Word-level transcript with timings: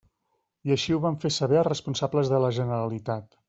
I 0.69 0.73
així 0.75 0.95
ho 0.95 1.01
van 1.03 1.19
fer 1.25 1.31
saber 1.37 1.61
a 1.61 1.65
responsables 1.69 2.33
de 2.35 2.41
la 2.47 2.51
Generalitat. 2.61 3.33